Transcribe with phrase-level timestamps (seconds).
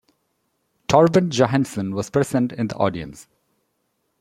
[0.87, 3.27] Torben Johansen was present in the audience.